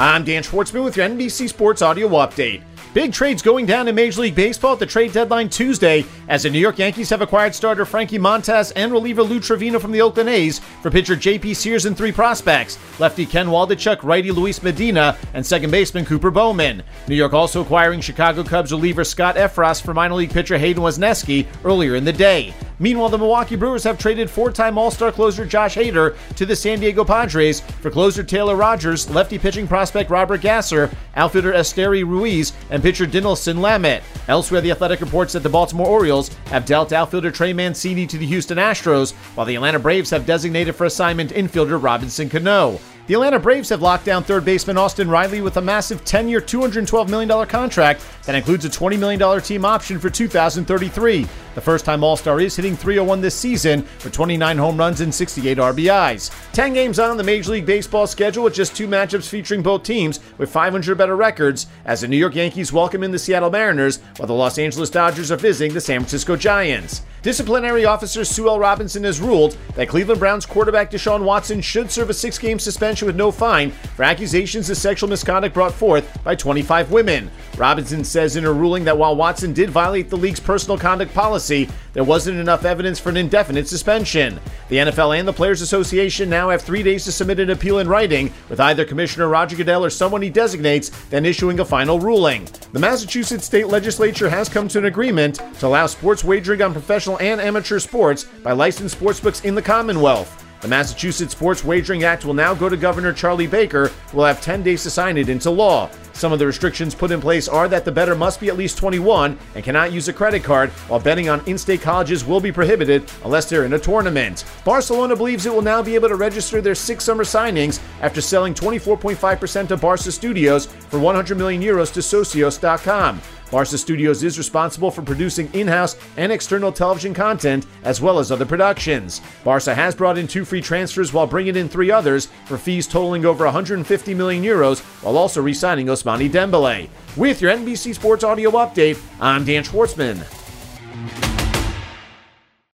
I'm 0.00 0.24
Dan 0.24 0.42
Schwartzman 0.42 0.82
with 0.82 0.96
your 0.96 1.06
NBC 1.06 1.50
Sports 1.50 1.82
Audio 1.82 2.08
Update. 2.08 2.62
Big 2.94 3.12
trades 3.12 3.42
going 3.42 3.66
down 3.66 3.86
in 3.86 3.94
Major 3.94 4.22
League 4.22 4.34
Baseball 4.34 4.72
at 4.72 4.78
the 4.78 4.86
trade 4.86 5.12
deadline 5.12 5.50
Tuesday 5.50 6.06
as 6.26 6.44
the 6.44 6.48
New 6.48 6.58
York 6.58 6.78
Yankees 6.78 7.10
have 7.10 7.20
acquired 7.20 7.54
starter 7.54 7.84
Frankie 7.84 8.18
Montas 8.18 8.72
and 8.76 8.92
reliever 8.92 9.22
Lou 9.22 9.40
Trivino 9.40 9.78
from 9.78 9.92
the 9.92 10.00
Oakland 10.00 10.30
A's 10.30 10.58
for 10.80 10.90
pitcher 10.90 11.16
JP 11.16 11.54
Sears 11.54 11.84
and 11.84 11.94
three 11.94 12.12
prospects 12.12 12.78
lefty 12.98 13.26
Ken 13.26 13.48
Waldichuk, 13.48 14.02
righty 14.02 14.30
Luis 14.30 14.62
Medina, 14.62 15.18
and 15.34 15.44
second 15.44 15.70
baseman 15.70 16.06
Cooper 16.06 16.30
Bowman. 16.30 16.82
New 17.06 17.14
York 17.14 17.34
also 17.34 17.60
acquiring 17.60 18.00
Chicago 18.00 18.42
Cubs 18.42 18.72
reliever 18.72 19.04
Scott 19.04 19.36
Effross 19.36 19.82
for 19.82 19.92
minor 19.92 20.14
league 20.14 20.32
pitcher 20.32 20.56
Hayden 20.56 20.82
Wesneski 20.82 21.46
earlier 21.62 21.94
in 21.94 22.06
the 22.06 22.12
day. 22.14 22.54
Meanwhile, 22.80 23.10
the 23.10 23.18
Milwaukee 23.18 23.56
Brewers 23.56 23.84
have 23.84 23.98
traded 23.98 24.30
four 24.30 24.50
time 24.50 24.78
All 24.78 24.90
Star 24.90 25.12
closer 25.12 25.44
Josh 25.44 25.76
Hader 25.76 26.16
to 26.36 26.46
the 26.46 26.56
San 26.56 26.80
Diego 26.80 27.04
Padres 27.04 27.60
for 27.60 27.90
closer 27.90 28.22
Taylor 28.22 28.56
Rogers, 28.56 29.08
lefty 29.10 29.38
pitching 29.38 29.68
prospect 29.68 30.10
Robert 30.10 30.40
Gasser, 30.40 30.90
outfielder 31.14 31.52
Esteury 31.52 32.04
Ruiz, 32.04 32.54
and 32.70 32.82
pitcher 32.82 33.06
Dinelson 33.06 33.58
Lamet. 33.58 34.02
Elsewhere, 34.28 34.62
the 34.62 34.70
Athletic 34.70 35.02
reports 35.02 35.34
that 35.34 35.42
the 35.42 35.48
Baltimore 35.48 35.86
Orioles 35.86 36.28
have 36.46 36.64
dealt 36.64 36.94
outfielder 36.94 37.30
Trey 37.30 37.52
Mancini 37.52 38.06
to 38.06 38.16
the 38.16 38.26
Houston 38.26 38.56
Astros, 38.56 39.12
while 39.34 39.44
the 39.44 39.56
Atlanta 39.56 39.78
Braves 39.78 40.08
have 40.08 40.24
designated 40.24 40.74
for 40.74 40.86
assignment 40.86 41.32
infielder 41.32 41.80
Robinson 41.80 42.30
Cano. 42.30 42.80
The 43.06 43.14
Atlanta 43.14 43.40
Braves 43.40 43.70
have 43.70 43.82
locked 43.82 44.04
down 44.04 44.22
third 44.22 44.44
baseman 44.44 44.78
Austin 44.78 45.10
Riley 45.10 45.40
with 45.40 45.56
a 45.56 45.60
massive 45.60 46.04
10 46.04 46.28
year, 46.28 46.40
$212 46.40 47.08
million 47.08 47.46
contract 47.48 48.04
that 48.24 48.36
includes 48.36 48.64
a 48.64 48.68
$20 48.68 48.98
million 49.00 49.40
team 49.42 49.64
option 49.64 49.98
for 49.98 50.10
2033. 50.10 51.26
The 51.54 51.60
first 51.60 51.84
time 51.84 52.04
All 52.04 52.16
Star 52.16 52.38
is 52.40 52.54
hitting 52.54 52.76
301 52.76 53.20
this 53.20 53.34
season 53.34 53.80
with 54.04 54.12
29 54.12 54.56
home 54.58 54.76
runs 54.76 55.00
and 55.00 55.12
68 55.12 55.58
RBIs. 55.58 56.52
10 56.52 56.72
games 56.72 57.00
on 57.00 57.16
the 57.16 57.24
Major 57.24 57.52
League 57.52 57.66
Baseball 57.66 58.06
schedule 58.06 58.44
with 58.44 58.54
just 58.54 58.76
two 58.76 58.86
matchups 58.86 59.28
featuring 59.28 59.62
both 59.62 59.82
teams 59.82 60.20
with 60.38 60.52
500 60.52 60.96
better 60.96 61.16
records 61.16 61.66
as 61.86 62.02
the 62.02 62.08
New 62.08 62.16
York 62.16 62.36
Yankees 62.36 62.72
welcome 62.72 63.02
in 63.02 63.10
the 63.10 63.18
Seattle 63.18 63.50
Mariners 63.50 63.98
while 64.18 64.28
the 64.28 64.34
Los 64.34 64.58
Angeles 64.58 64.90
Dodgers 64.90 65.32
are 65.32 65.36
visiting 65.36 65.74
the 65.74 65.80
San 65.80 66.00
Francisco 66.00 66.36
Giants. 66.36 67.02
Disciplinary 67.22 67.84
officer 67.84 68.24
Sue 68.24 68.48
L. 68.48 68.58
Robinson 68.58 69.04
has 69.04 69.20
ruled 69.20 69.56
that 69.74 69.88
Cleveland 69.88 70.20
Browns 70.20 70.46
quarterback 70.46 70.90
Deshaun 70.90 71.22
Watson 71.22 71.60
should 71.60 71.90
serve 71.90 72.08
a 72.08 72.14
six 72.14 72.38
game 72.38 72.58
suspension 72.58 73.06
with 73.06 73.16
no 73.16 73.30
fine 73.30 73.70
for 73.70 74.04
accusations 74.04 74.70
of 74.70 74.78
sexual 74.78 75.08
misconduct 75.08 75.52
brought 75.52 75.74
forth 75.74 76.22
by 76.24 76.34
25 76.34 76.90
women. 76.90 77.30
Robinson 77.58 78.04
says 78.04 78.36
in 78.36 78.44
her 78.44 78.54
ruling 78.54 78.84
that 78.84 78.96
while 78.96 79.14
Watson 79.14 79.52
did 79.52 79.68
violate 79.68 80.08
the 80.08 80.16
league's 80.16 80.40
personal 80.40 80.78
conduct 80.78 81.12
policy, 81.12 81.68
there 81.92 82.04
wasn't 82.04 82.38
enough 82.38 82.64
evidence 82.64 82.98
for 82.98 83.10
an 83.10 83.16
indefinite 83.16 83.68
suspension. 83.68 84.40
The 84.68 84.76
NFL 84.76 85.18
and 85.18 85.28
the 85.28 85.32
Players 85.32 85.60
Association 85.60 86.30
now 86.30 86.48
have 86.50 86.62
three 86.62 86.82
days 86.82 87.04
to 87.04 87.12
submit 87.12 87.40
an 87.40 87.50
appeal 87.50 87.80
in 87.80 87.88
writing, 87.88 88.32
with 88.48 88.60
either 88.60 88.84
Commissioner 88.84 89.28
Roger 89.28 89.56
Goodell 89.56 89.84
or 89.84 89.90
someone 89.90 90.22
he 90.22 90.30
designates 90.30 90.90
then 91.10 91.26
issuing 91.26 91.60
a 91.60 91.64
final 91.64 91.98
ruling. 91.98 92.48
The 92.72 92.78
Massachusetts 92.78 93.44
state 93.44 93.66
legislature 93.66 94.30
has 94.30 94.48
come 94.48 94.68
to 94.68 94.78
an 94.78 94.84
agreement 94.84 95.40
to 95.58 95.66
allow 95.66 95.86
sports 95.86 96.22
wagering 96.22 96.62
on 96.62 96.72
professional 96.72 97.09
and 97.18 97.40
amateur 97.40 97.78
sports 97.78 98.24
by 98.24 98.52
licensed 98.52 98.98
sportsbooks 98.98 99.44
in 99.44 99.54
the 99.54 99.62
Commonwealth. 99.62 100.44
The 100.60 100.68
Massachusetts 100.68 101.32
Sports 101.32 101.64
Wagering 101.64 102.04
Act 102.04 102.26
will 102.26 102.34
now 102.34 102.52
go 102.52 102.68
to 102.68 102.76
Governor 102.76 103.14
Charlie 103.14 103.46
Baker, 103.46 103.88
who 103.88 104.18
will 104.18 104.26
have 104.26 104.42
10 104.42 104.62
days 104.62 104.82
to 104.82 104.90
sign 104.90 105.16
it 105.16 105.30
into 105.30 105.50
law. 105.50 105.88
Some 106.12 106.34
of 106.34 106.38
the 106.38 106.46
restrictions 106.46 106.94
put 106.94 107.10
in 107.10 107.18
place 107.18 107.48
are 107.48 107.66
that 107.68 107.86
the 107.86 107.92
bettor 107.92 108.14
must 108.14 108.40
be 108.40 108.48
at 108.48 108.58
least 108.58 108.76
21 108.76 109.38
and 109.54 109.64
cannot 109.64 109.90
use 109.90 110.08
a 110.08 110.12
credit 110.12 110.44
card, 110.44 110.68
while 110.88 111.00
betting 111.00 111.30
on 111.30 111.42
in 111.46 111.56
state 111.56 111.80
colleges 111.80 112.26
will 112.26 112.40
be 112.40 112.52
prohibited 112.52 113.10
unless 113.24 113.48
they're 113.48 113.64
in 113.64 113.72
a 113.72 113.78
tournament. 113.78 114.44
Barcelona 114.62 115.16
believes 115.16 115.46
it 115.46 115.54
will 115.54 115.62
now 115.62 115.82
be 115.82 115.94
able 115.94 116.10
to 116.10 116.16
register 116.16 116.60
their 116.60 116.74
six 116.74 117.04
summer 117.04 117.24
signings 117.24 117.80
after 118.02 118.20
selling 118.20 118.52
24.5% 118.52 119.70
of 119.70 119.80
Barca 119.80 120.12
Studios 120.12 120.66
for 120.66 120.98
100 120.98 121.38
million 121.38 121.62
euros 121.62 121.90
to 121.94 122.00
Socios.com. 122.00 123.22
Barca 123.50 123.76
Studios 123.76 124.22
is 124.22 124.38
responsible 124.38 124.90
for 124.90 125.02
producing 125.02 125.50
in 125.52 125.66
house 125.66 125.96
and 126.16 126.30
external 126.30 126.70
television 126.70 127.12
content 127.12 127.66
as 127.82 128.00
well 128.00 128.18
as 128.18 128.30
other 128.30 128.46
productions. 128.46 129.20
Barca 129.44 129.74
has 129.74 129.94
brought 129.94 130.18
in 130.18 130.28
two 130.28 130.44
free 130.44 130.60
transfers 130.60 131.12
while 131.12 131.26
bringing 131.26 131.56
in 131.56 131.68
three 131.68 131.90
others 131.90 132.26
for 132.46 132.56
fees 132.56 132.86
totaling 132.86 133.24
over 133.24 133.44
150 133.44 134.14
million 134.14 134.44
euros 134.44 134.80
while 135.02 135.18
also 135.18 135.42
re 135.42 135.54
signing 135.54 135.86
Ousmane 135.86 136.30
Dembele. 136.30 136.88
With 137.16 137.42
your 137.42 137.52
NBC 137.52 137.94
Sports 137.94 138.22
Audio 138.22 138.50
Update, 138.52 139.02
I'm 139.20 139.44
Dan 139.44 139.64
Schwartzman. 139.64 140.39